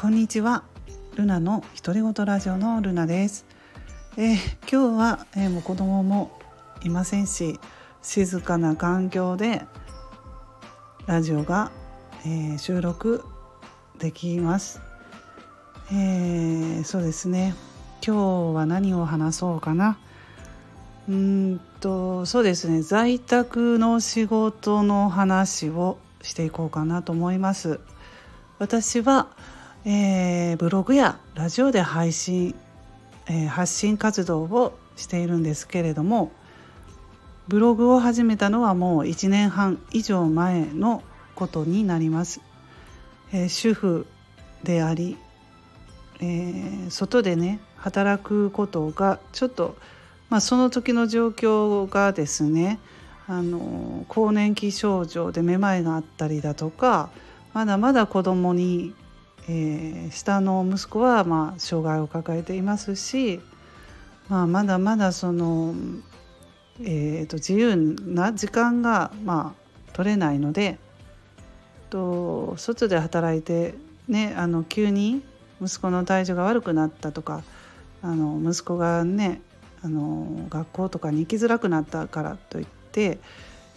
[0.00, 0.62] こんにちは。
[1.16, 3.44] ルナの独り言ラジオのルナです、
[4.16, 6.30] えー今日は、えーもう子供も
[6.82, 7.60] いませんし
[8.00, 9.60] 静かな環境で
[11.04, 11.70] ラジオが、
[12.24, 13.22] えー収録
[13.98, 14.80] できます、
[15.92, 17.54] えーそうですね。
[18.02, 19.98] 今日は何を話そうかな。
[21.10, 21.14] うー
[21.56, 22.80] んとそうですね。
[22.80, 27.80] 在宅の仕事の話をしていこうかなと思います。
[28.58, 29.28] 私は、
[29.84, 32.54] えーブログやラジオで配信、
[33.26, 36.32] えー発信活動をしているんですけれども
[37.48, 41.02] ブログを始めたのはもう1年半以上前の
[41.34, 42.42] ことになります、
[43.32, 44.06] えー主婦
[44.62, 45.16] であり、
[46.20, 49.76] えー外でね働くことがちょっと、
[50.28, 52.78] まあ、その時の状況がですね
[53.26, 57.08] あの更年期症状でめまいがあったりだとか
[57.54, 58.94] まだまだ子供に、
[59.48, 63.40] えー下の息子はまあ障害を抱えていますし、
[64.28, 65.74] まあ、まだまだその、
[66.80, 70.78] えー、と自由な時間がまあ取れないので
[71.90, 73.74] と外で働いて
[74.08, 75.22] ねあの急に
[75.62, 77.42] 息子の体調が悪くなったとか
[78.02, 79.42] あの息子がね
[79.82, 83.18] あの学校とかに行きづらくなったからといって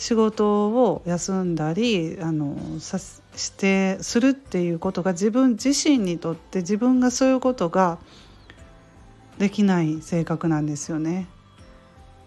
[0.00, 7.98] 仕事を休んだりあのさしてするっていうことが自分自身にとって自分がそういうことが
[9.36, 11.28] できない性格なんですよね。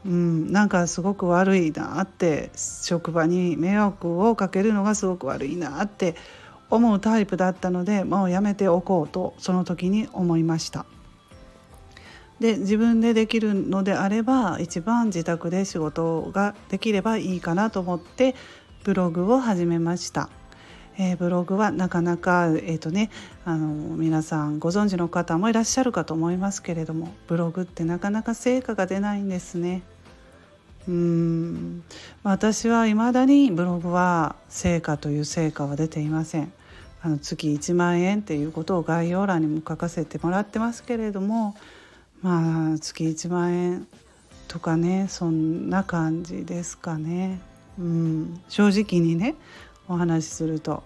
[0.06, 6.14] うん、なんかすごく悪いなって職場に迷惑をかけるのがすごく悪いなって
[6.70, 10.86] 思うタイプだったのでもうやめておこうとその時に思いました。
[12.44, 18.36] で自分でできるのであれば一番自宅で仕事ができればいいかなと思って
[18.84, 20.30] ブログを始めました。
[20.98, 23.12] えーブログはなかなか、えーとね、
[23.46, 29.82] あの皆さんご存知の方もいらっしゃるかと思いますけれどもブログってなかなか成果が出ないんですね。
[30.90, 31.84] うーん
[32.24, 36.52] 私は未だにブログは成果という成果は出ていません。
[37.02, 41.56] あの月1万円っていうことを概要欄にも書かせてもらってますけれども
[42.24, 43.88] まあ月1万円
[44.48, 47.40] とかねそんな感じですかね。
[47.78, 49.36] うん、正直にね
[49.88, 50.84] お話しすると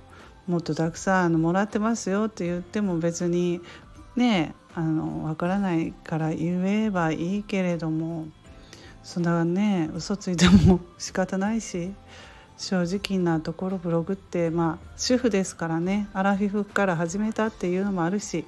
[0.47, 3.61] もっとたくさんあのもらってますよって言っても別に
[4.15, 8.27] ねあのわからないから言えばいいけれども
[9.03, 11.93] そんなね嘘ついても仕方ないし
[12.57, 18.45] 正直なところブログってまあ主婦ですからねアラフィフから始めたっていうのもあるし、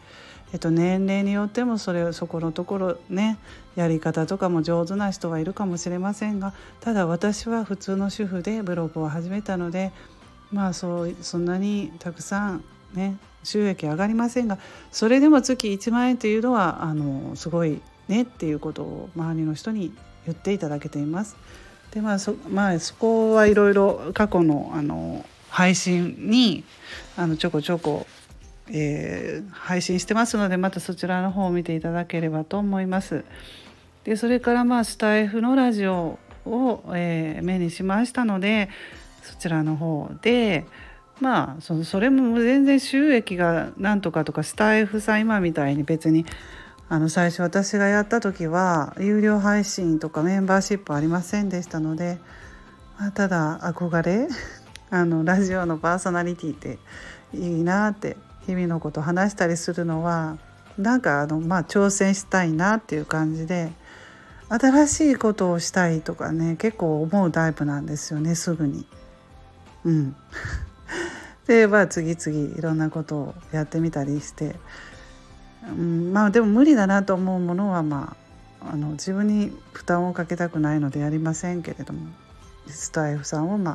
[0.51, 3.37] えっと、年齢によってもそれそこのところね
[3.75, 9.91] やり方とかも上手な人はいるかもしれませんがただ私は普通の主婦でブログを始めたので
[10.51, 14.57] まあそうそんなにたくさんね収益上がりませんが
[14.91, 19.93] それでも月1万円というのはあのすごいねっていうことを周りの人に
[20.25, 21.37] 言っていただけています。
[21.91, 26.63] でまあそまあそこはいろいろ過去のあの配信に
[27.17, 28.05] あのちょこちょこ、
[28.71, 33.23] えー配信してますのでまたそちらの方を見ていただければと思います。
[34.03, 38.69] でそれからまあスタイフのラジオを、えー目にしましたので
[39.23, 40.65] そちらの方で
[41.19, 46.25] まあそのそれも全然収益がなんとかとかスタイフさん今みたいに別に
[46.87, 52.17] あの最初私がやった時は有料配信とかメンバーシップありませんでしたので、
[52.97, 54.27] まあ、ただ憧れ
[54.89, 56.79] あのラジオのパーソナリティって
[57.33, 58.17] いいなって
[58.49, 60.39] 日々のこと話したりするのは
[60.79, 63.71] なんかあの、まあ、挑戦したいなっていう感じで
[64.49, 68.87] 新しいことをしたいとかね結構思うタイプなんですよねすぐに。
[69.85, 70.15] うん、
[71.45, 74.55] でまあ次々いろんなことをやってみたりして、
[75.77, 78.17] うん、まあでも無理だなと思うものはま
[78.61, 82.07] ああの自分に負担をかけたくないのでやりませんけれども
[82.67, 83.73] スタイフさんをま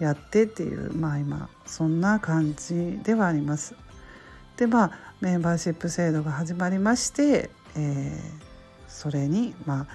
[0.00, 3.74] あやってっていうまあ今そんな感じではあります。
[4.58, 8.48] でまあメンバーシップ制度が始まりまして、えー
[8.98, 9.86] それにまあ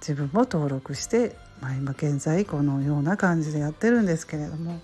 [0.00, 4.80] 自分も登録して、まあ、今現在このような感じでやってるんですけれども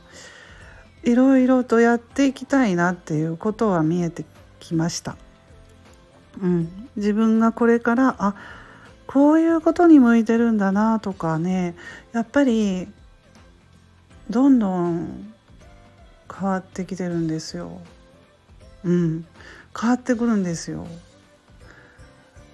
[1.04, 4.24] いろいろとやっていきたいなっていうことは見えて
[4.58, 5.16] きました。
[6.40, 8.34] うん、自分がこれからあ
[9.06, 11.74] こういうことに向いてるんだなとかね
[12.12, 12.88] やっぱり
[14.30, 15.34] どんどん
[16.32, 17.80] 変わってきてるんですよ。
[18.88, 19.26] うん、
[19.78, 20.86] 変わってくるんですよ。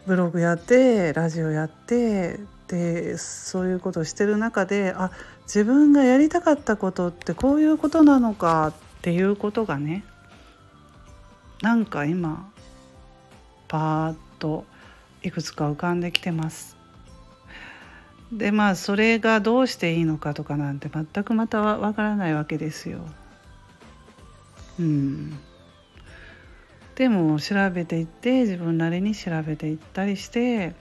[0.05, 5.13] ブログやってラジオやってでそういうことをしてる中であ
[5.45, 8.73] 自分がやりたかったことってこういうことなのかっ
[9.03, 10.05] ていうことがね
[11.63, 12.51] なんか今
[13.69, 14.65] パーッと
[15.23, 16.77] いくつか浮かんできてます。
[18.33, 22.99] でまあそれがどうしていいのかとかなんて全くまたわからないわけですよ。
[24.81, 25.39] うん。
[26.97, 30.75] でも調べていって自分なりに調べていったりして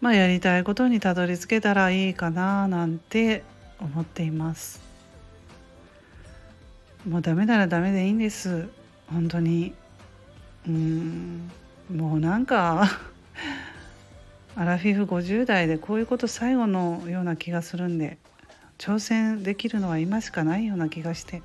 [0.00, 3.44] まあやりたいことにたどり着けたらいいかななんて
[3.80, 4.80] 思っています。
[7.08, 8.68] もうダメならダメでいいんです。
[9.08, 9.74] 本当に。
[10.66, 11.50] うん。
[11.92, 12.88] もうなんか
[14.54, 18.18] アラフィフ50代でこういうこと最後のような気がするんで
[18.78, 21.42] 挑戦できるのは今しかないような気がして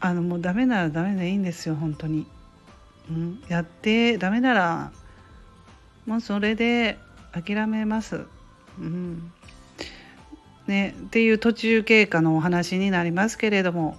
[0.00, 2.26] あのもうダメならダメでいいんですよ本当に、
[3.10, 4.92] うん、やってダメなら
[6.06, 6.98] もうそれで
[7.32, 8.24] 諦めます、
[8.78, 9.32] うん。
[10.66, 13.98] ね、っていう途中経過のお話になりますけれども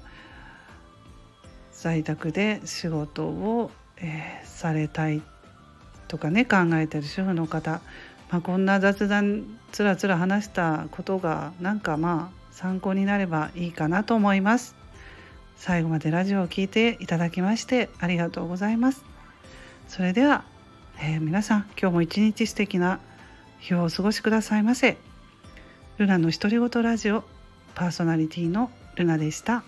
[1.74, 5.22] 在宅で仕事を、えー、されたい
[6.08, 7.82] とかね考えてる主婦の方、
[8.30, 14.81] まあ、こんな雑談つらつら話したことがなんかまあ参考になればいいかなと思います。
[15.62, 19.06] 最後までラジオを聴いていただきましてありがとうございます。
[19.88, 20.44] それでは、
[21.00, 23.00] えー、皆さん今日も一日素敵な
[23.60, 24.98] 日をお過ごしくださいませ。
[26.00, 27.24] ルナの独り言ラジオ
[27.76, 29.64] パーソナリティのルナでした。